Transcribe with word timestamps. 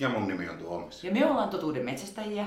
Ja 0.00 0.08
mun 0.08 0.28
nimi 0.28 0.48
on 0.48 0.58
Tuomas. 0.58 1.04
Ja 1.04 1.12
me 1.12 1.26
ollaan 1.26 1.48
totuuden 1.48 1.84
metsästäjiä. 1.84 2.46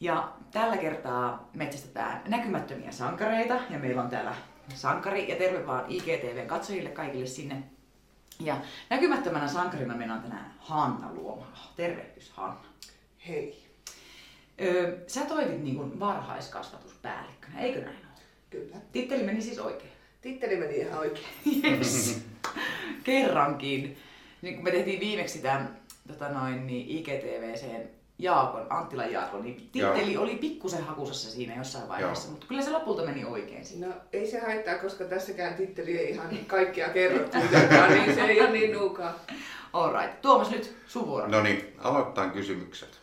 Ja 0.00 0.32
tällä 0.50 0.76
kertaa 0.76 1.50
metsästetään 1.54 2.22
näkymättömiä 2.28 2.92
sankareita. 2.92 3.54
Ja 3.70 3.78
meillä 3.78 4.02
on 4.02 4.10
täällä 4.10 4.34
sankari. 4.74 5.30
Ja 5.30 5.36
terve 5.36 5.66
vaan 5.66 5.84
IGTVn 5.88 6.46
katsojille 6.46 6.90
kaikille 6.90 7.26
sinne. 7.26 7.62
Ja 8.40 8.56
näkymättömänä 8.90 9.48
sankarina 9.48 9.94
meillä 9.94 10.14
on 10.14 10.22
tänään 10.22 10.54
Hanna 10.58 11.12
Luomala. 11.14 11.58
Tervehdys 11.76 12.30
Hanna. 12.30 12.64
Hei. 13.28 13.66
Öö, 14.60 14.98
sä 15.06 15.24
toimit 15.24 15.62
niin 15.62 15.76
kuin 15.76 16.00
varhaiskasvatuspäällikkönä, 16.00 17.60
eikö 17.60 17.80
näin 17.80 17.96
ole? 17.96 18.20
Kyllä. 18.50 18.76
Titteli 18.92 19.22
meni 19.22 19.40
siis 19.40 19.58
oikein. 19.58 19.92
Titteli 20.20 20.56
meni 20.56 20.76
ihan 20.76 20.98
oikein. 20.98 21.26
Yes. 21.64 22.22
Kerrankin. 23.04 23.98
Niin 24.42 24.54
kun 24.54 24.64
me 24.64 24.70
tehtiin 24.70 25.00
viimeksi 25.00 25.34
sitä 25.34 25.60
tota 26.10 26.28
noin, 26.28 26.66
niin 26.66 26.88
IGTVCen 26.88 27.90
Jaakon, 28.18 28.66
Anttilan 28.70 29.12
Jaakon, 29.12 29.42
niin 29.42 29.68
titteli 29.72 30.12
Joo. 30.12 30.22
oli 30.22 30.36
pikkusen 30.36 30.84
hakusessa 30.84 31.30
siinä 31.30 31.56
jossain 31.56 31.88
vaiheessa, 31.88 32.24
Joo. 32.24 32.30
mutta 32.30 32.46
kyllä 32.46 32.62
se 32.62 32.70
lopulta 32.70 33.02
meni 33.02 33.24
oikein. 33.24 33.64
No 33.76 33.86
ei 34.12 34.26
se 34.30 34.40
haittaa, 34.40 34.78
koska 34.78 35.04
tässäkään 35.04 35.54
titteli 35.54 35.98
ei 35.98 36.10
ihan 36.10 36.38
kaikkia 36.46 36.88
kerro 36.88 37.28
kuitenkaan, 37.28 37.92
niin 37.92 38.14
se 38.14 38.20
ei 38.20 38.40
ole 38.40 38.50
niin 38.50 38.72
nuukaa. 38.72 39.14
Alright. 39.72 40.20
Tuomas 40.22 40.50
nyt 40.50 40.76
sun 40.86 41.06
vuoro. 41.06 41.28
No 41.28 41.42
niin, 41.42 41.74
aloitetaan 41.78 42.30
kysymykset. 42.30 43.00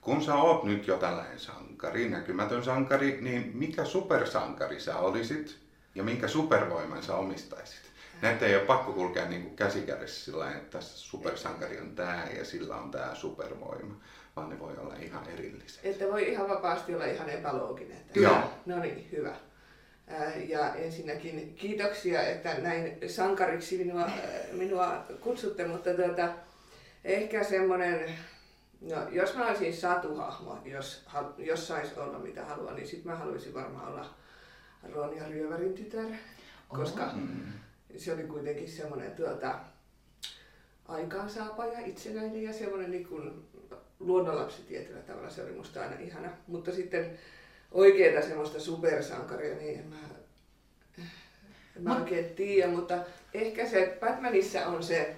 Kun 0.00 0.22
sä 0.22 0.34
oot 0.34 0.64
nyt 0.64 0.86
jo 0.86 0.96
tällainen 0.96 1.38
sankari, 1.40 2.08
näkymätön 2.08 2.64
sankari, 2.64 3.18
niin 3.20 3.50
mikä 3.54 3.84
supersankari 3.84 4.80
sä 4.80 4.96
olisit 4.96 5.58
ja 5.94 6.02
minkä 6.02 6.28
supervoiman 6.28 7.02
sä 7.02 7.16
omistaisit? 7.16 7.87
Näitä 8.22 8.46
ei 8.46 8.56
ole 8.56 8.64
pakko 8.64 8.92
kulkea 8.92 9.28
niin 9.28 9.42
kuin 9.42 9.56
käsikädessä 9.56 10.24
sillä 10.24 10.38
lailla, 10.38 10.56
että 10.56 10.78
tässä 10.78 10.98
supersankari 10.98 11.80
on 11.80 11.94
tää 11.94 12.28
ja 12.38 12.44
sillä 12.44 12.76
on 12.76 12.90
tää 12.90 13.14
supervoima, 13.14 14.00
vaan 14.36 14.48
ne 14.48 14.58
voi 14.58 14.76
olla 14.76 14.94
ihan 14.94 15.28
erilliset. 15.30 15.80
Että 15.86 16.04
voi 16.04 16.28
ihan 16.28 16.48
vapaasti 16.48 16.94
olla 16.94 17.04
ihan 17.04 17.30
epälooginen. 17.30 17.98
Joo. 18.14 18.38
No 18.66 18.78
niin, 18.78 19.08
hyvä. 19.12 19.34
Ää, 20.08 20.32
Ja 20.36 20.74
ensinnäkin 20.74 21.54
kiitoksia, 21.54 22.22
että 22.22 22.54
näin 22.54 22.98
sankariksi 23.06 23.78
minua, 23.84 24.00
ää, 24.02 24.10
minua 24.52 25.04
kutsutte, 25.20 25.66
mutta 25.66 25.94
tuota, 25.94 26.28
ehkä 27.04 27.44
semmoinen, 27.44 28.14
no 28.80 29.08
jos 29.10 29.34
mä 29.34 29.46
olisin 29.46 29.76
satuhahmo, 29.76 30.58
jos, 30.64 31.06
jos 31.38 31.68
sais 31.68 31.98
olla 31.98 32.18
mitä 32.18 32.44
haluan, 32.44 32.76
niin 32.76 32.88
sitten 32.88 33.12
mä 33.12 33.18
haluaisin 33.18 33.54
varmaan 33.54 33.88
olla 33.92 34.14
Ronja 34.94 35.28
Ryövärin 35.28 35.74
tytär, 35.74 36.06
koska 36.68 37.10
Mm. 37.14 37.52
Se 37.96 38.12
oli 38.12 38.22
kuitenkin 38.22 38.68
semmoinen 38.68 39.10
tuota, 39.10 39.60
aikaansaapa 40.88 41.66
ja 41.66 41.86
itsenäinen 41.86 42.42
ja 42.42 42.52
semmoinen 42.52 42.90
niin 42.90 43.06
kuin 43.06 43.48
luonnonlapsi 44.00 44.62
tietyllä 44.62 45.00
tavalla. 45.00 45.30
Se 45.30 45.42
oli 45.42 45.52
musta 45.52 45.80
aina 45.80 46.00
ihana. 46.00 46.28
Mutta 46.46 46.72
sitten 46.72 47.18
oikeeta 47.72 48.26
semmoista 48.26 48.60
supersankaria, 48.60 49.54
niin 49.54 49.78
en 49.78 49.86
mä, 49.86 49.96
en 51.76 51.82
mä 51.82 51.96
oikein 51.96 52.24
tiedä, 52.24 52.70
mutta 52.70 52.98
ehkä 53.34 53.66
se 53.66 53.96
Batmanissa 54.00 54.66
on 54.66 54.82
se 54.82 55.16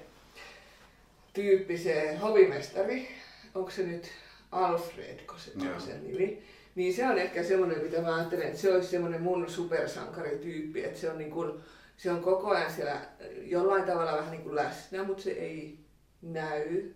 tyyppi, 1.33 1.79
se 1.79 2.17
hovimestari. 2.17 3.09
Onko 3.55 3.71
se 3.71 3.83
nyt 3.83 4.09
Alfred, 4.53 5.27
kun 5.27 5.39
se 5.39 5.53
on 5.75 5.81
sen 5.81 6.05
nimi? 6.05 6.43
Niin 6.75 6.95
se 6.95 7.07
on 7.07 7.19
ehkä 7.19 7.43
semmoinen, 7.43 7.83
mitä 7.83 8.01
mä 8.01 8.15
ajattelen, 8.15 8.47
että 8.47 8.59
se 8.59 8.75
olisi 8.75 8.89
semmoinen 8.89 9.23
mun 9.23 9.51
supersankarityyppi, 9.51 10.85
että 10.85 11.01
se 11.01 11.11
on 11.11 11.19
niin 11.19 11.31
kuin, 11.31 11.61
se 12.01 12.11
on 12.11 12.23
koko 12.23 12.51
ajan 12.51 12.73
siellä 12.73 13.01
jollain 13.43 13.85
tavalla 13.85 14.13
vähän 14.13 14.31
niin 14.31 14.43
kuin 14.43 14.55
läsnä, 14.55 15.05
mutta 15.05 15.23
se 15.23 15.31
ei 15.31 15.79
näy, 16.23 16.93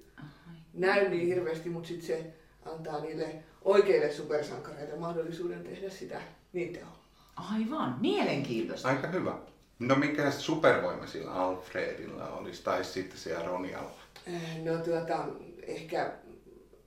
näy 0.73 1.09
niin 1.09 1.27
hirveästi, 1.27 1.69
mutta 1.69 1.89
sitten 1.89 2.07
se 2.07 2.27
antaa 2.65 3.01
niille 3.01 3.35
oikeille 3.63 4.13
supersankareille 4.13 4.97
mahdollisuuden 4.97 5.65
tehdä 5.65 5.91
sitä 5.91 6.21
niiden 6.53 6.83
hommaa. 6.85 7.53
Aivan, 7.55 7.97
mielenkiintoista. 8.01 8.89
Aika 8.89 9.07
hyvä. 9.07 9.39
No 9.79 9.95
mikä 9.95 10.31
supervoima 10.31 11.07
sillä 11.07 11.33
Alfredilla 11.33 12.29
olisi 12.29 12.63
tai 12.63 12.85
sitten 12.85 13.19
siellä 13.19 13.47
Ronialla? 13.47 14.01
Eh, 14.27 14.63
No 14.65 14.79
tuota, 14.79 15.25
ehkä, 15.63 16.13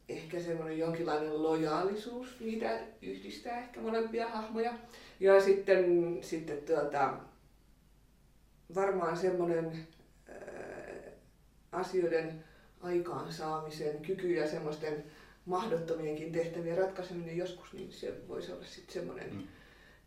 ehkä 0.09 0.39
semmoinen 0.39 0.77
jonkinlainen 0.77 1.43
lojaalisuus, 1.43 2.39
mitä 2.39 2.79
yhdistää 3.01 3.59
ehkä 3.59 3.81
molempia 3.81 4.27
hahmoja. 4.29 4.73
Ja 5.19 5.41
sitten, 5.41 6.17
sitten 6.21 6.57
tuota, 6.57 7.13
varmaan 8.75 9.17
semmoinen 9.17 9.87
äh, 10.29 10.35
asioiden 11.71 12.43
aikaansaamisen 12.81 14.01
kyky 14.01 14.33
ja 14.33 14.47
semmoisten 14.49 15.03
mahdottomienkin 15.45 16.31
tehtävien 16.31 16.77
ratkaiseminen 16.77 17.37
joskus, 17.37 17.73
niin 17.73 17.91
se 17.93 18.13
voisi 18.27 18.51
olla 18.51 18.65
sitten 18.65 18.93
semmoinen, 18.93 19.33
Mm. 19.33 19.43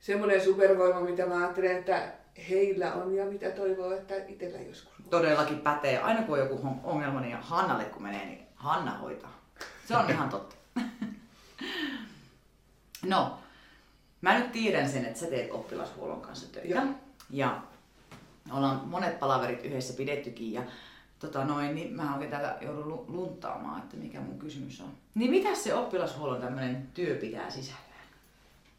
semmoinen 0.00 0.44
supervoima, 0.44 1.00
mitä 1.00 1.26
mä 1.26 1.36
ajattelen, 1.36 1.76
että 1.78 2.12
heillä 2.50 2.92
on 2.94 3.14
ja 3.14 3.24
mitä 3.26 3.50
toivoo, 3.50 3.92
että 3.92 4.14
itsellä 4.28 4.60
joskus. 4.60 4.92
Todellakin 5.10 5.58
pätee. 5.58 5.98
Aina 5.98 6.22
kun 6.22 6.38
on 6.40 6.48
joku 6.48 6.68
ongelma, 6.84 7.20
niin 7.20 7.36
Hannalle 7.36 7.84
kun 7.84 8.02
menee, 8.02 8.24
niin 8.26 8.46
Hanna 8.54 8.98
hoitaa. 8.98 9.40
Se 9.88 9.96
on 9.96 10.10
ihan 10.10 10.28
totta. 10.28 10.56
No, 13.06 13.38
mä 14.20 14.38
nyt 14.38 14.52
tiedän 14.52 14.88
sen, 14.88 15.04
että 15.04 15.20
sä 15.20 15.26
teet 15.26 15.52
oppilashuollon 15.52 16.20
kanssa 16.20 16.52
töitä. 16.52 16.74
Joo. 16.74 16.84
Ja 17.30 17.62
ollaan 18.52 18.88
monet 18.88 19.18
palaverit 19.18 19.64
yhdessä 19.64 19.94
pidettykin 19.94 20.52
ja 20.52 20.62
tota 21.18 21.44
noin, 21.44 21.74
niin 21.74 21.92
mä 21.92 22.14
oikein 22.14 22.30
täällä 22.30 22.58
joudun 22.60 22.88
lu- 22.88 23.04
lunttaamaan, 23.08 23.82
että 23.82 23.96
mikä 23.96 24.20
mun 24.20 24.38
kysymys 24.38 24.80
on. 24.80 24.92
Niin 25.14 25.30
mitä 25.30 25.54
se 25.54 25.74
oppilashuollon 25.74 26.40
tämmöinen 26.40 26.88
työ 26.94 27.14
pitää 27.14 27.50
sisällään? 27.50 27.90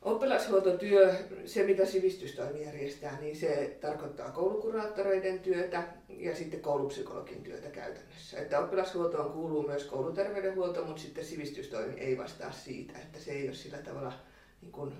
Oppilashuoltotyö, 0.02 1.16
se 1.46 1.64
mitä 1.64 1.86
sivistystoimi 1.86 2.66
järjestää, 2.66 3.20
niin 3.20 3.36
se 3.36 3.78
tarkoittaa 3.82 4.32
koulukuraattoreiden 4.32 5.40
työtä 5.40 5.84
ja 6.10 6.36
sitten 6.36 6.62
koulupsykologin 6.62 7.44
työtä 7.44 7.70
käytännössä. 7.70 8.38
Että 8.38 8.60
oppilashuoltoon 8.60 9.32
kuuluu 9.32 9.68
myös 9.68 9.84
kouluterveydenhuolto, 9.84 10.86
mutta 10.86 11.02
sitten 11.02 11.26
sivistystoimi 11.26 12.00
ei 12.00 12.18
vastaa 12.18 12.52
siitä, 12.52 13.00
että 13.00 13.20
se 13.20 13.32
ei 13.32 13.48
ole 13.48 13.56
sillä 13.56 13.78
tavalla 13.78 14.14
niin 14.62 14.72
kuin 14.72 14.94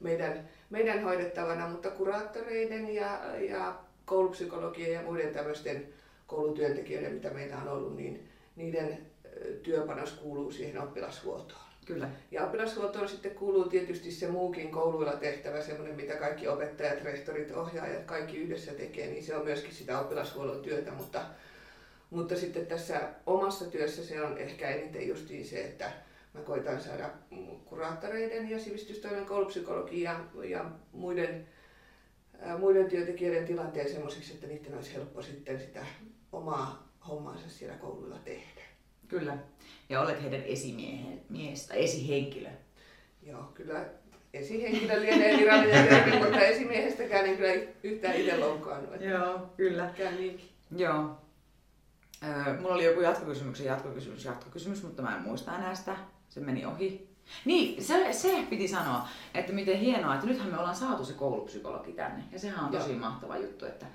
meidän, 0.00 0.48
meidän 0.70 1.02
hoidettavana, 1.02 1.68
mutta 1.68 1.90
kuraattoreiden 1.90 2.94
ja, 2.94 3.20
ja 3.50 3.74
koulupsykologien 4.04 4.92
ja 4.92 5.02
muiden 5.02 5.32
tämmöisten 5.32 5.88
koulutyöntekijöiden, 6.26 7.12
mitä 7.12 7.30
meillä 7.30 7.56
on 7.56 7.68
ollut, 7.68 7.96
niin 7.96 8.28
niiden 8.56 8.98
työpanos 9.62 10.12
kuuluu 10.12 10.52
siihen 10.52 10.82
oppilashuoltoon. 10.82 11.60
Kyllä. 11.84 12.10
Ja 12.30 12.44
oppilashuoltoon 12.44 13.08
sitten 13.08 13.34
kuuluu 13.34 13.64
tietysti 13.64 14.10
se 14.10 14.28
muukin 14.28 14.70
kouluilla 14.70 15.12
tehtävä, 15.12 15.62
semmoinen 15.62 15.96
mitä 15.96 16.14
kaikki 16.14 16.48
opettajat, 16.48 17.02
rehtorit, 17.02 17.50
ohjaajat, 17.50 18.04
kaikki 18.04 18.36
yhdessä 18.36 18.72
tekee, 18.72 19.06
niin 19.06 19.24
se 19.24 19.36
on 19.36 19.44
myöskin 19.44 19.74
sitä 19.74 20.00
oppilashuollon 20.00 20.62
työtä, 20.62 20.90
mutta, 20.90 21.20
mutta 22.10 22.36
sitten 22.36 22.66
tässä 22.66 23.00
omassa 23.26 23.64
työssä 23.64 24.04
se 24.04 24.22
on 24.22 24.38
ehkä 24.38 24.68
eniten 24.68 25.08
justiin 25.08 25.44
se, 25.44 25.64
että 25.64 25.92
mä 26.34 26.40
koitan 26.40 26.80
saada 26.80 27.10
kuraattoreiden 27.64 28.50
ja 28.50 28.58
sivistystoimen 28.58 29.26
koulupsykologin 29.26 30.02
ja, 30.02 30.20
ja 30.44 30.64
muiden, 30.92 31.46
muiden 32.58 32.90
työntekijöiden 32.90 33.46
tilanteen 33.46 33.90
semmoisiksi, 33.90 34.34
että 34.34 34.46
niiden 34.46 34.74
olisi 34.74 34.94
helppo 34.94 35.22
sitten 35.22 35.60
sitä 35.60 35.86
omaa 36.32 36.88
hommaansa 37.08 37.48
siellä 37.48 37.76
kouluilla 37.76 38.18
tehdä. 38.18 38.60
Kyllä. 39.08 39.38
Ja 39.88 40.00
olet 40.00 40.22
heidän 40.22 40.42
esimiehestä, 40.42 41.74
esihenkilö. 41.74 42.48
Joo, 43.22 43.42
kyllä 43.54 43.84
esihenkilö 44.32 45.00
lienee 45.00 45.38
virallinen 45.38 45.88
termi, 45.88 46.18
mutta 46.18 46.40
esimiehestäkään 46.40 47.26
en 47.26 47.36
kyllä 47.36 47.72
yhtään 47.82 48.16
itse 48.16 48.36
loukkaannut. 48.36 49.00
Joo, 49.00 49.38
kyllä. 49.56 49.90
käy 49.96 50.14
niinkin. 50.14 50.48
Joo. 50.76 51.10
Öö, 52.24 52.60
mulla 52.60 52.74
oli 52.74 52.84
joku 52.84 53.00
jatkokysymyksen 53.00 53.66
jatkokysymys, 53.66 54.24
jatkokysymys, 54.24 54.82
mutta 54.82 55.02
mä 55.02 55.16
en 55.16 55.22
muista 55.22 55.56
enää 55.56 55.74
sitä. 55.74 55.96
Se 56.28 56.40
meni 56.40 56.64
ohi. 56.64 57.13
Niin, 57.44 57.84
se, 57.84 58.12
se 58.12 58.44
piti 58.50 58.68
sanoa, 58.68 59.08
että 59.34 59.52
miten 59.52 59.78
hienoa, 59.78 60.14
että 60.14 60.26
nythän 60.26 60.50
me 60.50 60.58
ollaan 60.58 60.76
saatu 60.76 61.04
se 61.04 61.12
koulupsykologi 61.12 61.92
tänne. 61.92 62.24
Ja 62.32 62.38
sehän 62.38 62.64
on 62.64 62.70
tosi 62.70 62.90
Joo. 62.90 62.98
mahtava 63.00 63.36
juttu, 63.36 63.66
että, 63.66 63.86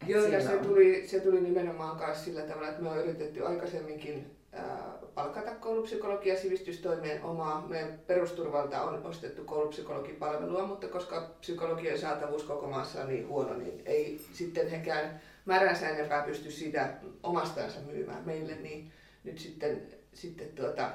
että 0.00 0.12
Joo, 0.12 0.26
ja 0.26 0.42
se 0.42 0.56
on- 0.56 0.66
tuli, 0.66 1.08
se 1.08 1.20
tuli 1.20 1.40
nimenomaan 1.40 1.96
myös 1.96 2.24
sillä 2.24 2.42
tavalla, 2.42 2.68
että 2.68 2.82
me 2.82 2.88
on 2.90 2.98
yritetty 2.98 3.46
aikaisemminkin 3.46 4.36
ää, 4.52 4.92
palkata 5.14 5.50
koulupsykologia 5.54 6.38
sivistystoimeen 6.38 7.22
omaa. 7.22 7.66
Meidän 7.68 7.98
perusturvalta 8.06 8.82
on 8.82 9.06
ostettu 9.06 9.44
koulupsykologipalvelua, 9.44 10.66
mutta 10.66 10.88
koska 10.88 11.30
psykologien 11.40 11.98
saatavuus 11.98 12.42
koko 12.42 12.66
maassa 12.66 13.00
on 13.00 13.08
niin 13.08 13.28
huono, 13.28 13.54
niin 13.54 13.82
ei 13.86 14.20
sitten 14.32 14.68
hekään 14.70 15.20
määränsä 15.44 15.88
enempää 15.88 16.22
pysty 16.22 16.50
sitä 16.50 16.94
omastansa 17.22 17.80
myymään 17.80 18.22
meille, 18.26 18.54
niin 18.54 18.92
nyt 19.24 19.38
sitten, 19.38 19.82
sitten 20.14 20.48
tuota, 20.48 20.90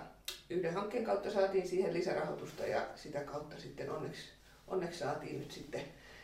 yhden 0.49 0.73
hankkeen 0.73 1.05
kautta 1.05 1.31
saatiin 1.31 1.67
siihen 1.67 1.93
lisärahoitusta 1.93 2.67
ja 2.67 2.87
sitä 2.95 3.19
kautta 3.19 3.59
sitten 3.59 3.89
onneksi, 3.89 4.29
onneksi 4.67 4.99
saatiin 4.99 5.39
nyt 5.39 5.51
sitten 5.51 5.81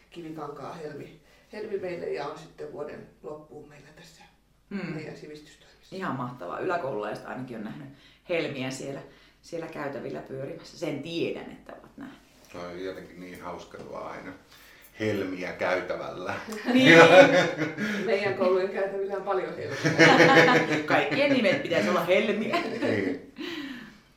Kivikankaa 0.09 0.73
Helmi, 0.73 1.19
Helmi 1.53 1.79
meille 1.79 2.13
ja 2.13 2.25
on 2.25 2.39
sitten 2.39 2.71
vuoden 2.71 3.07
loppuun 3.23 3.69
meillä 3.69 3.89
tässä 3.95 4.23
mm. 4.69 4.93
meidän 4.93 5.17
sivistystoimissa. 5.17 5.95
Ihan 5.95 6.15
mahtavaa. 6.15 6.59
Yläkoululaiset 6.59 7.25
ainakin 7.25 7.57
on 7.57 7.63
nähnyt 7.63 7.89
helmiä 8.29 8.71
siellä, 8.71 9.01
siellä 9.41 9.67
käytävillä 9.67 10.21
pyörimässä. 10.21 10.77
Sen 10.77 11.03
tiedän, 11.03 11.51
että 11.51 11.73
ovat 11.73 11.97
nähneet. 11.97 12.21
Se 12.51 12.57
on 12.57 12.83
jotenkin 12.83 13.19
niin 13.19 13.41
hauska 13.41 13.77
aina 13.93 14.33
helmiä 14.99 15.51
käytävällä. 15.51 16.35
Niin. 16.73 16.99
Meidän 18.05 18.33
koulujen 18.33 18.69
käytävillä 18.69 19.15
on 19.15 19.23
paljon 19.23 19.55
helmiä. 19.57 20.85
Kaikkien 20.85 21.33
nimet 21.33 21.63
pitäisi 21.63 21.89
olla 21.89 22.05
helmiä. 22.05 22.61
Niin. 22.61 23.33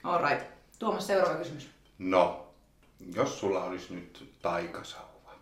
All 0.04 0.28
right. 0.28 0.46
Tuomas, 0.78 1.06
seuraava 1.06 1.38
kysymys. 1.38 1.70
No, 1.98 2.46
jos 3.14 3.40
sulla 3.40 3.64
olisi 3.64 3.94
nyt 3.94 4.30
taikasauva, 4.42 5.34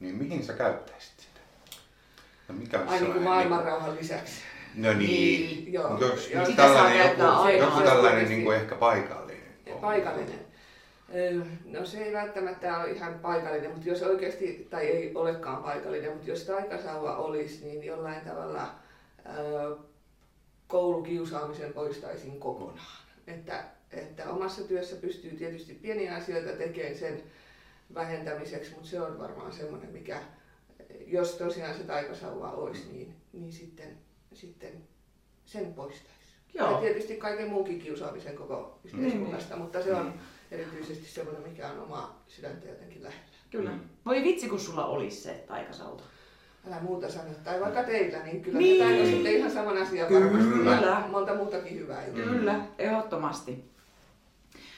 niin 0.00 0.14
mihin 0.14 0.44
sä 0.44 0.52
käyttäisit 0.52 1.14
sitä? 1.16 1.40
No 2.48 2.54
mikä 2.54 2.80
Ai 2.86 3.00
niin 3.00 3.12
kuin 3.12 3.24
maailmanrauhan 3.24 3.96
lisäksi. 3.96 4.42
No 4.74 4.92
niin. 4.92 4.98
niin. 4.98 5.72
Joo. 5.72 5.98
Jos, 6.00 6.30
jos 6.30 6.48
tällainen 6.48 7.08
joku, 7.08 7.48
joku 7.58 7.80
tällainen 7.80 8.28
niin 8.28 8.44
kuin 8.44 8.56
ehkä 8.56 8.74
paikallinen. 8.74 9.48
Paikallinen. 9.80 10.48
No 11.64 11.86
se 11.86 11.98
ei 11.98 12.12
välttämättä 12.12 12.78
ole 12.78 12.90
ihan 12.90 13.18
paikallinen, 13.18 13.70
mutta 13.70 13.88
jos 13.88 14.02
oikeasti, 14.02 14.66
tai 14.70 14.86
ei 14.86 15.12
olekaan 15.14 15.62
paikallinen, 15.62 16.12
mutta 16.12 16.30
jos 16.30 16.44
taikasauva 16.44 17.16
olisi, 17.16 17.64
niin 17.64 17.84
jollain 17.84 18.20
tavalla 18.20 18.74
koulukiusaamisen 20.66 21.72
poistaisin 21.72 22.40
kokonaan. 22.40 23.07
Että, 23.28 23.64
että 23.90 24.30
omassa 24.30 24.62
työssä 24.62 24.96
pystyy 24.96 25.30
tietysti 25.30 25.74
pieniä 25.74 26.14
asioita 26.14 26.52
tekemään 26.52 26.96
sen 26.96 27.22
vähentämiseksi, 27.94 28.74
mutta 28.74 28.88
se 28.88 29.00
on 29.00 29.18
varmaan 29.18 29.52
semmoinen, 29.52 29.90
mikä, 29.90 30.22
jos 31.06 31.34
tosiaan 31.34 31.74
se 31.74 31.82
taikasauva 31.82 32.50
olisi, 32.50 32.92
niin, 32.92 33.14
niin 33.32 33.52
sitten, 33.52 33.98
sitten 34.32 34.72
sen 35.44 35.74
poistaisi. 35.74 36.18
Joo. 36.54 36.72
Ja 36.72 36.78
tietysti 36.80 37.16
kaiken 37.16 37.48
muunkin 37.48 37.78
kiusaamisen 37.78 38.36
koko 38.36 38.78
yhteiskunnasta, 38.84 39.54
niin, 39.54 39.62
mutta 39.62 39.82
se 39.82 39.94
on, 39.94 40.06
niin 40.06 40.20
erityisesti 40.50 41.06
semmoinen, 41.06 41.42
mikä 41.42 41.68
on 41.68 41.80
oma 41.80 42.22
sydäntä 42.28 42.68
jotenkin 42.68 43.02
lähellä. 43.02 43.28
Kyllä. 43.50 43.70
Mm. 43.70 43.80
Voi 44.06 44.22
vitsi, 44.22 44.48
kun 44.48 44.60
sulla 44.60 44.86
olisi 44.86 45.20
se 45.20 45.44
taikasauta. 45.48 46.04
Älä 46.68 46.80
muuta 46.80 47.10
sano. 47.10 47.30
Tai 47.44 47.60
vaikka 47.60 47.82
teillä, 47.82 48.18
niin 48.18 48.42
kyllä 48.42 48.58
niin. 48.58 48.84
tämä 48.84 49.00
on 49.00 49.06
sitten 49.06 49.32
ihan 49.32 49.50
saman 49.50 49.82
asian 49.82 50.14
varmasti. 50.14 50.50
Kyllä. 50.50 51.02
monta 51.10 51.34
muutakin 51.34 51.78
hyvää. 51.78 52.02
Kyllä, 52.14 52.60
ehdottomasti. 52.78 53.70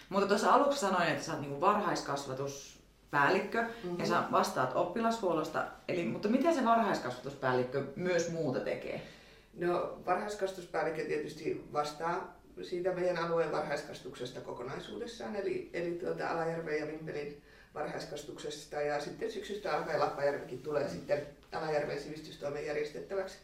Mutta 0.08 0.28
tuossa 0.28 0.52
aluksi 0.52 0.80
sanoin, 0.80 1.08
että 1.08 1.24
sä 1.24 1.32
oot 1.32 1.40
niinku 1.40 1.60
varhaiskasvatuspäällikkö 1.60 3.62
mm-hmm. 3.62 3.98
ja 3.98 4.06
sä 4.06 4.22
vastaat 4.32 4.70
oppilashuollosta. 4.74 5.64
Eli, 5.88 6.04
mutta 6.04 6.28
mitä 6.28 6.52
se 6.52 6.64
varhaiskasvatuspäällikkö 6.64 7.84
myös 7.96 8.30
muuta 8.30 8.60
tekee? 8.60 9.02
No 9.58 9.98
varhaiskasvatuspäällikkö 10.06 11.04
tietysti 11.04 11.68
vastaa 11.72 12.39
siitä 12.64 12.92
meidän 12.92 13.18
alueen 13.18 13.52
varhaiskasvatuksesta 13.52 14.40
kokonaisuudessaan, 14.40 15.36
eli, 15.36 15.70
eli 15.72 15.90
tuota 15.90 16.28
Alajärven 16.28 16.78
ja 16.78 16.86
Vimpelin 16.86 17.42
varhaiskasvatuksesta 17.74 18.80
ja 18.80 19.00
sitten 19.00 19.32
syksystä 19.32 19.76
alkaen 19.76 20.00
Lappajärvikin 20.00 20.62
tulee 20.62 20.88
sitten 20.88 21.26
Alajärven 21.52 22.00
sivistystoimen 22.00 22.66
järjestettäväksi. 22.66 23.38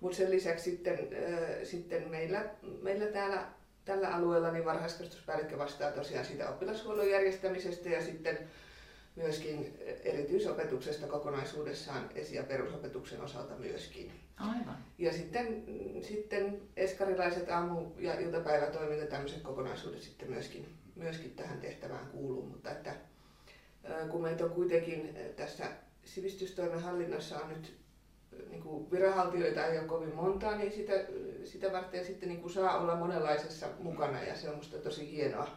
Mutta 0.00 0.16
sen 0.16 0.30
lisäksi 0.30 0.70
sitten, 0.70 0.94
äh, 0.94 1.64
sitten 1.64 2.10
meillä, 2.10 2.44
meillä 2.82 3.06
täällä 3.06 3.46
tällä 3.84 4.08
alueella 4.08 4.50
niin 4.50 4.64
varhaiskasvatuspäällikkö 4.64 5.58
vastaa 5.58 5.90
tosiaan 5.90 6.24
siitä 6.24 6.48
oppilashuollon 6.48 7.10
järjestämisestä 7.10 7.88
ja 7.88 8.02
sitten 8.02 8.38
myöskin 9.16 9.78
erityisopetuksesta 10.04 11.06
kokonaisuudessaan 11.06 12.10
esi- 12.14 12.36
ja 12.36 12.42
perusopetuksen 12.42 13.20
osalta 13.20 13.54
myöskin. 13.56 14.12
Aivan. 14.36 14.76
Ja 14.98 15.12
sitten, 15.12 15.64
sitten 16.02 16.60
eskarilaiset 16.76 17.50
aamu- 17.50 17.92
ja 17.98 18.20
iltapäivätoiminnat 18.20 19.08
tämmöiset 19.08 19.42
kokonaisuudet 19.42 20.02
sitten 20.02 20.30
myöskin, 20.30 20.68
myöskin 20.96 21.30
tähän 21.30 21.60
tehtävään 21.60 22.06
kuuluu. 22.06 22.46
Mutta 22.46 22.70
että, 22.70 22.94
kun 24.10 24.22
meitä 24.22 24.44
on 24.44 24.50
kuitenkin 24.50 25.16
tässä 25.36 25.66
sivistystoimen 26.04 26.82
hallinnassa 26.82 27.38
on 27.38 27.48
nyt 27.48 27.82
niin 28.50 28.62
kuin 28.62 28.90
viranhaltijoita 28.90 29.66
ei 29.66 29.78
ole 29.78 29.86
kovin 29.86 30.14
montaa, 30.14 30.56
niin 30.56 30.72
sitä, 30.72 30.92
sitä 31.44 31.72
varten 31.72 32.04
sitten 32.04 32.28
niin 32.28 32.40
kuin 32.40 32.52
saa 32.52 32.78
olla 32.78 32.96
monenlaisessa 32.96 33.66
mukana 33.78 34.22
ja 34.22 34.36
se 34.36 34.48
on 34.48 34.54
minusta 34.54 34.78
tosi 34.78 35.12
hienoa, 35.12 35.48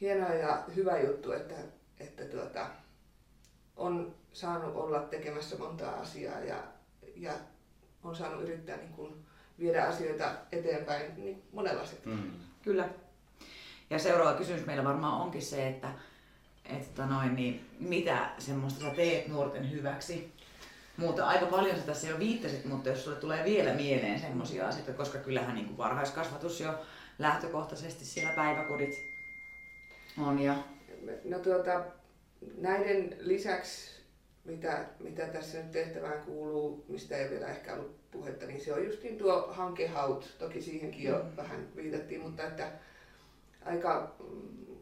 hienoa 0.00 0.34
ja 0.34 0.64
hyvä 0.76 0.98
juttu, 0.98 1.32
että, 1.32 1.54
että 2.00 2.24
tuota, 2.24 2.70
on 3.76 4.14
saanut 4.32 4.76
olla 4.76 5.00
tekemässä 5.00 5.56
montaa 5.58 5.94
asiaa 5.94 6.40
ja, 6.40 6.62
ja 7.16 7.32
on 8.04 8.16
saanut 8.16 8.42
yrittää 8.42 8.76
niin 8.76 8.92
kuin 8.92 9.26
viedä 9.58 9.84
asioita 9.84 10.30
eteenpäin 10.52 11.12
niin 11.16 11.42
monella 11.52 11.86
sektorilla. 11.86 12.22
Mm. 12.22 12.30
Kyllä. 12.62 12.88
Ja 13.90 13.98
seuraava 13.98 14.38
kysymys 14.38 14.66
meillä 14.66 14.84
varmaan 14.84 15.20
onkin 15.20 15.42
se, 15.42 15.68
että, 15.68 15.88
että 16.64 17.06
noin, 17.06 17.36
niin 17.36 17.70
mitä 17.80 18.30
semmoista 18.38 18.80
sä 18.80 18.90
teet 18.90 19.28
nuorten 19.28 19.70
hyväksi? 19.70 20.32
Mutta 20.96 21.26
aika 21.26 21.46
paljon 21.46 21.76
sä 21.76 21.82
tässä 21.82 22.08
jo 22.08 22.18
viittasit, 22.18 22.64
mutta 22.64 22.88
jos 22.88 23.04
sulle 23.04 23.16
tulee 23.16 23.44
vielä 23.44 23.74
mieleen 23.74 24.20
semmoisia 24.20 24.68
asioita, 24.68 24.92
koska 24.92 25.18
kyllähän 25.18 25.54
niin 25.54 25.66
kuin 25.66 25.78
varhaiskasvatus 25.78 26.60
jo 26.60 26.74
lähtökohtaisesti 27.18 28.04
siellä 28.04 28.32
päiväkodit 28.32 29.10
on. 30.18 30.38
Ja... 30.38 30.54
No 31.24 31.38
tuota, 31.38 31.84
näiden 32.56 33.16
lisäksi 33.20 33.96
mitä, 34.46 34.84
mitä 35.00 35.26
tässä 35.26 35.58
nyt 35.58 35.70
tehtävään 35.70 36.24
kuuluu, 36.24 36.84
mistä 36.88 37.16
ei 37.16 37.30
vielä 37.30 37.48
ehkä 37.48 37.74
ollut 37.74 38.10
puhetta, 38.10 38.46
niin 38.46 38.60
se 38.60 38.72
on 38.72 38.84
justiin 38.84 39.18
tuo 39.18 39.46
hankehaut. 39.50 40.34
Toki 40.38 40.62
siihenkin 40.62 41.04
jo 41.04 41.18
mm. 41.18 41.36
vähän 41.36 41.68
viitattiin, 41.76 42.20
mutta 42.20 42.42
että 42.42 42.72
aika, 43.64 44.16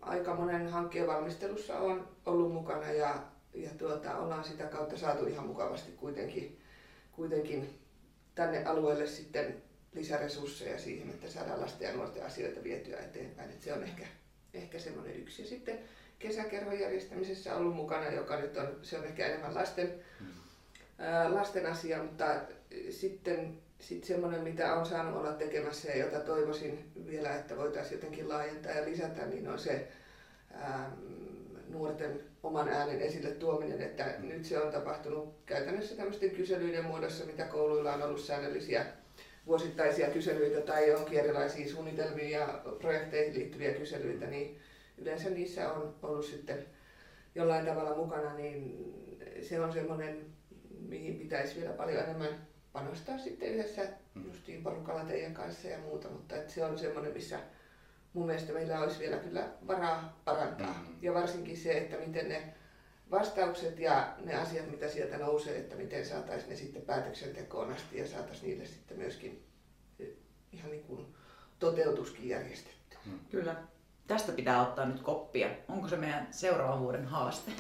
aika 0.00 0.34
monen 0.34 0.68
hankkeen 0.68 1.06
valmistelussa 1.06 1.78
on 1.78 2.08
ollut 2.26 2.52
mukana 2.52 2.92
ja, 2.92 3.22
ja 3.54 3.70
tuota, 3.78 4.18
ollaan 4.18 4.44
sitä 4.44 4.64
kautta 4.64 4.98
saatu 4.98 5.26
ihan 5.26 5.46
mukavasti 5.46 5.92
kuitenkin, 5.92 6.60
kuitenkin 7.12 7.78
tänne 8.34 8.64
alueelle 8.64 9.06
sitten 9.06 9.62
lisäresursseja 9.92 10.78
siihen, 10.78 11.10
että 11.10 11.28
saadaan 11.28 11.60
lasten 11.60 11.88
ja 11.88 11.94
nuorten 11.94 12.26
asioita 12.26 12.64
vietyä 12.64 12.98
eteenpäin. 12.98 13.50
Et 13.50 13.62
se 13.62 13.72
on 13.72 13.82
ehkä, 13.82 14.06
ehkä 14.54 14.78
semmoinen 14.78 15.16
yksi. 15.16 15.42
Ja 15.42 15.48
sitten 15.48 15.78
kesäkerhon 16.18 16.80
järjestämisessä 16.80 17.54
ollut 17.54 17.74
mukana, 17.74 18.10
joka 18.10 18.40
nyt 18.40 18.56
on, 18.56 18.78
se 18.82 18.98
on 18.98 19.04
ehkä 19.04 19.26
enemmän 19.26 19.54
lasten, 19.54 19.94
ää, 20.98 21.34
lasten 21.34 21.66
asia, 21.66 22.02
mutta 22.02 22.26
sitten 22.90 23.58
sit 23.78 24.04
semmoinen, 24.04 24.42
mitä 24.42 24.74
on 24.74 24.86
saanut 24.86 25.16
olla 25.16 25.32
tekemässä 25.32 25.90
ja 25.90 25.96
jota 25.96 26.20
toivoisin 26.20 26.90
vielä, 27.06 27.34
että 27.34 27.56
voitaisiin 27.56 27.94
jotenkin 27.94 28.28
laajentaa 28.28 28.72
ja 28.72 28.84
lisätä, 28.84 29.26
niin 29.26 29.48
on 29.48 29.58
se 29.58 29.88
ää, 30.52 30.90
nuorten 31.68 32.20
oman 32.42 32.68
äänen 32.68 33.00
esille 33.00 33.30
tuominen, 33.30 33.82
että 33.82 34.14
nyt 34.18 34.44
se 34.44 34.60
on 34.60 34.72
tapahtunut 34.72 35.34
käytännössä 35.46 35.96
tämmöisten 35.96 36.30
kyselyiden 36.30 36.84
muodossa, 36.84 37.24
mitä 37.24 37.44
kouluilla 37.44 37.92
on 37.92 38.02
ollut 38.02 38.20
säännöllisiä 38.20 38.86
vuosittaisia 39.46 40.10
kyselyitä 40.10 40.60
tai 40.60 40.88
johonkin 40.88 41.18
erilaisiin 41.18 41.68
suunnitelmiin 41.68 42.30
ja 42.30 42.62
projekteihin 42.78 43.34
liittyviä 43.34 43.72
kyselyitä, 43.72 44.26
niin 44.26 44.60
yleensä 44.98 45.30
niissä 45.30 45.72
on 45.72 45.94
ollut 46.02 46.26
sitten 46.26 46.66
jollain 47.34 47.66
tavalla 47.66 47.96
mukana, 47.96 48.34
niin 48.34 48.84
se 49.42 49.60
on 49.60 49.72
semmoinen, 49.72 50.26
mihin 50.80 51.18
pitäisi 51.18 51.60
vielä 51.60 51.72
paljon 51.72 52.02
enemmän 52.02 52.46
panostaa 52.72 53.18
sitten 53.18 53.48
yhdessä 53.48 53.88
mm. 54.14 54.26
justiin 54.26 54.62
porukalla 54.62 55.04
teidän 55.04 55.34
kanssa 55.34 55.68
ja 55.68 55.78
muuta, 55.78 56.08
mutta 56.08 56.36
että 56.36 56.52
se 56.52 56.64
on 56.64 56.78
semmoinen, 56.78 57.12
missä 57.12 57.40
mun 58.12 58.26
mielestä 58.26 58.52
meillä 58.52 58.80
olisi 58.80 58.98
vielä 59.00 59.16
kyllä 59.16 59.48
varaa 59.66 60.20
parantaa. 60.24 60.84
Mm. 60.88 60.96
Ja 61.02 61.14
varsinkin 61.14 61.56
se, 61.56 61.78
että 61.78 61.96
miten 61.96 62.28
ne 62.28 62.54
vastaukset 63.10 63.78
ja 63.78 64.14
ne 64.24 64.34
asiat, 64.34 64.70
mitä 64.70 64.88
sieltä 64.88 65.18
nousee, 65.18 65.58
että 65.58 65.76
miten 65.76 66.06
saataisiin 66.06 66.50
ne 66.50 66.56
sitten 66.56 66.82
päätöksentekoon 66.82 67.72
asti 67.72 67.98
ja 67.98 68.06
saataisiin 68.06 68.48
niille 68.48 68.66
sitten 68.66 68.98
myöskin 68.98 69.46
ihan 70.52 70.70
niin 70.70 70.84
kuin 70.84 71.06
toteutuskin 71.58 72.28
järjestetty. 72.28 72.96
Mm. 73.06 73.18
Kyllä 73.30 73.56
tästä 74.06 74.32
pitää 74.32 74.62
ottaa 74.62 74.84
nyt 74.84 75.00
koppia. 75.00 75.48
Onko 75.68 75.88
se 75.88 75.96
meidän 75.96 76.28
seuraavan 76.30 76.80
vuoden 76.80 77.06
haaste? 77.06 77.50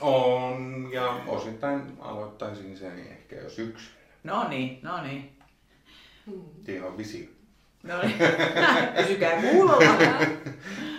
On, 0.00 0.88
ja 0.92 1.20
osittain 1.26 1.82
aloittaisin 2.00 2.76
sen 2.76 2.98
ehkä 2.98 3.36
jo 3.36 3.50
syksyllä. 3.50 4.00
No 4.24 4.48
niin, 4.48 4.78
no 4.82 5.02
niin. 5.02 5.32
Siinä 6.64 6.86
on 6.86 6.96
visio. 6.96 7.28
No 7.82 8.02
niin, 8.02 8.16
pysykää 8.96 9.42
kuulolla. 9.42 9.98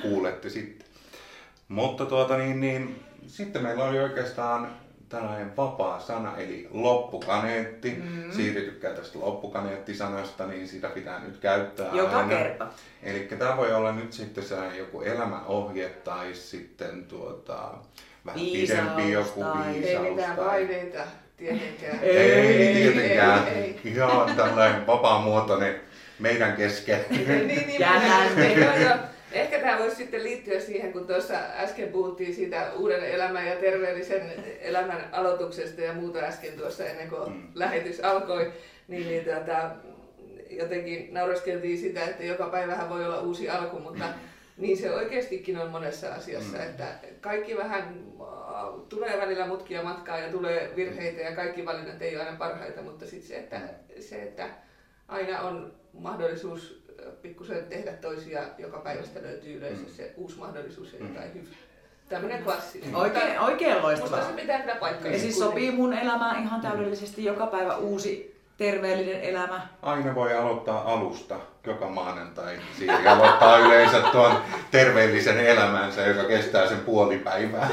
Kuulette 0.02 0.50
sitten. 0.50 0.88
Mutta 1.68 2.06
tuota 2.06 2.38
niin, 2.38 2.60
niin 2.60 3.04
sitten 3.28 3.64
meillä 3.64 3.84
oli 3.84 4.00
oikeastaan 4.00 4.72
tällainen 5.12 5.58
vapaa 5.58 6.00
sana, 6.00 6.38
eli 6.38 6.68
loppukaneetti. 6.72 7.90
Mm. 8.04 8.32
Siiri 8.32 8.62
tykkää 8.62 8.94
tästä 8.94 9.20
loppukaneettisanasta, 9.20 10.46
niin 10.48 10.68
sitä 10.68 10.90
pitää 10.90 11.20
nyt 11.20 11.38
käyttää 11.38 11.90
Joka 11.94 12.18
aina. 12.18 12.30
kerta. 12.30 12.68
Eli 13.04 13.20
tämä 13.20 13.58
voi 13.58 13.74
olla 13.74 13.92
nyt 13.92 14.14
sitten 14.14 14.44
se 14.44 14.56
joku 14.78 15.02
elämäohje 15.02 15.90
tai 15.90 16.34
sitten 16.34 17.06
tuota, 17.06 17.72
vähän 18.26 18.40
viisaus, 18.42 18.80
pidempi 18.80 19.12
joku 19.12 19.44
viisaus. 19.44 20.06
Ei 20.06 20.12
mitään 20.12 20.36
paineita, 20.36 21.00
tietenkään. 21.38 22.00
Ei, 22.02 22.18
Ei 22.18 22.74
tietenkään. 22.74 23.48
Ei, 23.48 23.54
ei. 23.54 23.80
Ihan 23.84 24.36
tällainen 24.36 24.88
vapaamuotoinen 24.88 25.82
meidän 26.20 26.54
kesken. 26.54 27.06
niin, 27.10 27.48
niin, 27.48 27.68
niin, 27.68 27.82
joo, 28.62 28.76
joo. 28.76 28.98
Ehkä 29.32 29.60
tämä 29.60 29.78
voisi 29.92 30.04
sitten 30.04 30.24
liittyä 30.24 30.60
siihen, 30.60 30.94
kun 30.94 31.08
tuossa 31.08 31.34
äsken 31.58 31.90
puhuttiin 31.90 32.36
siitä 32.36 32.72
uuden 32.78 33.04
elämän 33.04 33.48
ja 33.48 33.56
terveellisen 33.56 34.32
elämän 34.62 35.10
aloituksesta 35.12 35.82
ja 35.82 35.94
muuta 35.94 36.20
äsken 36.20 36.54
tuossa 36.54 36.86
ennen 36.86 37.10
kuin 37.10 37.30
Mm. 37.32 37.48
lähetys 37.56 38.00
alkoi, 38.00 38.52
niin, 38.88 39.08
niin 39.08 39.24
tuota, 39.26 39.72
jotenkin 40.50 41.14
naureskeltiin 41.14 41.78
sitä, 41.78 42.04
että 42.04 42.24
joka 42.24 42.46
päivähän 42.46 42.90
voi 42.90 43.06
olla 43.06 43.20
uusi 43.22 43.50
alku, 43.50 43.80
mutta 43.80 44.06
niin 44.58 44.78
se 44.78 44.92
oikeastikin 44.92 45.58
on 45.58 45.70
monessa 45.70 46.14
asiassa, 46.14 46.58
Mm. 46.58 46.64
että 46.64 46.86
kaikki 47.22 47.58
vähän 47.58 47.84
äh, 48.22 48.82
tulee 48.90 49.18
välillä 49.18 49.48
mutkia 49.48 49.84
matkaa 49.84 50.18
ja 50.20 50.32
tulee 50.32 50.72
virheitä 50.76 51.22
ja 51.22 51.36
kaikki 51.36 51.66
valinnat 51.66 52.02
ei 52.02 52.16
ole 52.16 52.24
aina 52.26 52.38
parhaita, 52.38 52.82
mutta 52.82 53.06
sitten 53.06 53.28
se, 53.28 53.36
että, 53.36 53.60
se, 54.00 54.22
että 54.22 54.48
aina 55.12 55.42
on 55.42 55.74
mahdollisuus 55.94 56.84
pikkusen 57.22 57.64
tehdä 57.66 57.92
toisia, 57.92 58.44
joka 58.58 58.78
päivästä 58.78 59.22
löytyy 59.22 59.58
yleensä 59.58 59.96
se 59.96 60.14
uusi 60.18 60.38
mahdollisuus 60.38 60.94
ja 60.94 61.00
jotain 61.00 61.34
hyvää. 61.34 61.54
Tämmöinen 62.10 62.44
klassinen. 62.44 62.96
Oikein, 62.96 63.40
oikein 63.40 63.72
Musta 63.72 63.88
loistavaa. 63.88 64.28
se 64.28 64.34
pitää 64.34 64.60
kyllä 64.62 64.76
paikkaa. 64.76 65.12
Ja 65.12 65.20
siis 65.20 65.40
sopii 65.40 65.72
mun 65.72 65.94
elämään 65.94 66.44
ihan 66.44 66.62
täydellisesti 66.62 67.24
joka 67.24 67.48
päivä 67.48 67.78
uusi 67.78 68.31
terveellinen 68.62 69.22
elämä. 69.22 69.62
Aina 69.82 70.16
voi 70.16 70.34
aloittaa 70.34 70.94
alusta 70.94 71.36
joka 71.66 71.90
maanantai. 71.90 72.56
Siiri 72.80 73.08
aloittaa 73.08 73.58
yleensä 73.58 74.00
tuon 74.02 74.38
terveellisen 74.72 75.40
elämänsä, 75.40 76.02
joka 76.02 76.24
kestää 76.24 76.68
sen 76.68 76.80
puoli 76.80 77.18
päivää. 77.18 77.70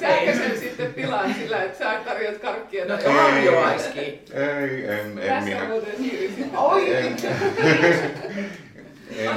Säkö 0.00 0.32
sen 0.34 0.58
sitten 0.60 0.94
pilaat 0.94 1.26
sillä, 1.40 1.62
että 1.62 1.78
sä 1.78 2.00
tarjot 2.04 2.38
karkkia. 2.38 2.84
No 2.84 2.96
tai- 2.96 3.04
tarjoaiskin. 3.14 4.24
Ei, 4.32 4.86
en, 4.88 5.18
en 5.18 5.28
Tässä 5.28 5.40
minä. 5.44 5.64
muuten 5.64 5.96
Siiri. 5.96 6.44
Oi. 6.56 6.96
En, 6.96 7.16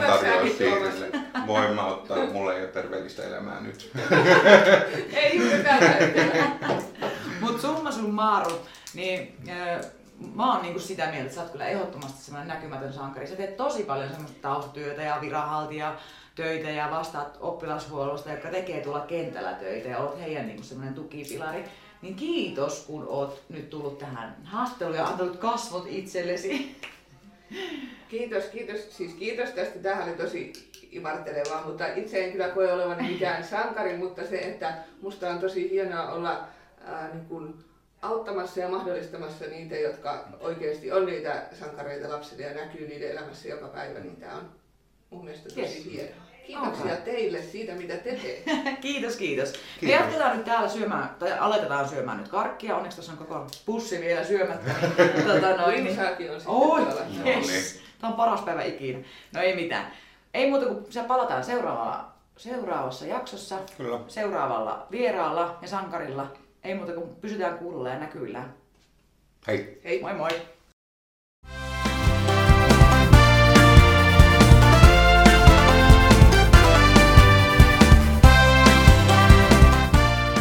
tarjoa 0.07 0.41
Siirille. 0.57 1.07
Voin 1.47 1.73
mä 1.75 1.85
ottaa, 1.85 2.17
mulla 2.17 2.53
ei 2.53 2.61
ole 2.61 2.67
terveellistä 2.67 3.23
elämää 3.23 3.61
nyt. 3.61 3.91
Ei 5.13 5.37
juuri 5.37 5.63
tällä 5.63 5.89
hetkellä. 5.89 6.45
Mut 7.41 7.61
summa 7.61 7.91
summarum, 7.91 8.57
niin 8.93 9.37
äh, 9.49 9.79
mä 10.35 10.53
oon 10.53 10.61
niinku 10.61 10.79
sitä 10.79 11.05
mieltä, 11.05 11.21
että 11.21 11.35
sä 11.35 11.41
oot 11.41 11.51
kyllä 11.51 11.67
ehdottomasti 11.67 12.23
semmoinen 12.23 12.47
näkymätön 12.47 12.93
sankari. 12.93 13.27
Sä 13.27 13.35
teet 13.35 13.57
tosi 13.57 13.83
paljon 13.83 14.09
semmoista 14.09 14.41
taustatyötä 14.41 15.01
ja 15.01 15.17
viranhaltija 15.21 15.95
töitä 16.35 16.69
ja 16.69 16.91
vastaat 16.91 17.37
oppilashuollosta, 17.39 18.31
jotka 18.31 18.49
tekee 18.49 18.81
tuolla 18.81 19.05
kentällä 19.05 19.53
töitä 19.53 19.89
ja 19.89 19.97
oot 19.97 20.19
heidän 20.19 20.47
niinku 20.47 20.63
semmoinen 20.63 20.95
tukipilari. 20.95 21.63
Niin 22.01 22.15
kiitos, 22.15 22.83
kun 22.87 23.05
oot 23.07 23.43
nyt 23.49 23.69
tullut 23.69 23.97
tähän 23.97 24.35
haastatteluun 24.43 24.97
ja 24.97 25.05
antanut 25.05 25.37
kasvot 25.37 25.85
itsellesi. 25.87 26.77
Kiitos, 28.09 28.43
kiitos. 28.43 28.97
Siis 28.97 29.13
kiitos 29.13 29.49
tästä. 29.49 29.79
Tämähän 29.79 30.07
oli 30.07 30.17
tosi 30.17 30.53
imartelevaa, 30.91 31.65
mutta 31.65 31.87
itse 31.87 32.25
en 32.25 32.31
kyllä 32.31 32.49
koe 32.49 32.73
olevani 32.73 33.11
mikään 33.11 33.43
sankari, 33.43 33.97
mutta 33.97 34.25
se, 34.25 34.37
että 34.37 34.77
musta 35.01 35.29
on 35.29 35.39
tosi 35.39 35.69
hienoa 35.69 36.11
olla 36.11 36.47
ää, 36.85 37.09
niin 37.13 37.25
kuin 37.25 37.53
auttamassa 38.01 38.59
ja 38.59 38.69
mahdollistamassa 38.69 39.45
niitä, 39.45 39.75
jotka 39.75 40.25
oikeasti 40.39 40.91
on 40.91 41.05
niitä 41.05 41.43
sankareita 41.59 42.09
lapsille 42.09 42.43
ja 42.43 42.53
näkyy 42.53 42.87
niiden 42.87 43.11
elämässä 43.11 43.47
joka 43.47 43.67
päivä, 43.67 43.99
niin 43.99 44.15
tämä 44.15 44.33
on 44.35 44.49
mun 45.09 45.25
mielestä 45.25 45.49
tosi 45.49 45.61
Yes. 45.61 45.85
hienoa. 45.85 46.27
Kiitoksia 46.45 46.83
Okay. 46.85 46.97
teille 46.97 47.41
siitä, 47.41 47.73
mitä 47.73 47.93
te 47.97 48.15
teette. 48.15 48.71
kiitos, 48.81 49.15
kiitos. 49.15 49.53
Me 49.81 49.91
jatketaan 49.91 50.35
nyt 50.37 50.45
täällä 50.45 50.69
syömään, 50.69 51.15
tai 51.19 51.39
aletetaan 51.39 51.89
syömään 51.89 52.17
nyt 52.17 52.27
karkkia. 52.27 52.75
Onneksi 52.75 52.97
tuossa 52.97 53.11
on 53.11 53.17
koko 53.17 53.47
pussi 53.65 54.01
vielä 54.01 54.23
syömättä. 54.23 54.71
tota 55.33 55.57
noin, 55.57 55.83
niin. 55.83 55.99
On 55.99 56.05
sitten 56.07 56.29
Oi, 56.45 56.81
tuolla. 56.81 57.01
No 57.23 57.29
yes. 57.29 57.47
niin. 57.47 57.83
Tämä 58.01 58.11
on 58.11 58.17
paras 58.17 58.41
päivä 58.41 58.63
ikinä. 58.63 58.99
No 59.33 59.41
ei 59.41 59.55
mitään. 59.55 59.91
Ei 60.33 60.49
muuta 60.49 60.65
kuin 60.65 60.85
se 60.91 61.03
palataan 61.03 61.43
seuraavalla, 61.43 62.11
seuraavassa 62.37 63.05
jaksossa, 63.05 63.59
Kyllä. 63.77 63.99
seuraavalla 64.07 64.87
vieraalla 64.91 65.57
ja 65.61 65.67
sankarilla. 65.67 66.27
Ei 66.63 66.75
muuta 66.75 66.93
kuin 66.93 67.15
pysytään 67.15 67.57
kuulolla 67.57 67.89
ja 67.89 67.99
näkyvillä. 67.99 68.49
Hei. 69.47 69.81
Hei. 69.83 70.01
Moi 70.01 70.13
moi! 70.13 70.29